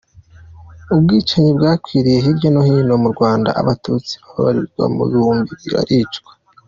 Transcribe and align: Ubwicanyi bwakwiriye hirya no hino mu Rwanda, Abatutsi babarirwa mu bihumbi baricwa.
Ubwicanyi 0.93 1.51
bwakwiriye 1.57 2.17
hirya 2.25 2.49
no 2.53 2.61
hino 2.67 2.95
mu 3.03 3.09
Rwanda, 3.15 3.49
Abatutsi 3.61 4.13
babarirwa 4.21 4.83
mu 4.95 5.03
bihumbi 5.11 5.51
baricwa. 5.73 6.31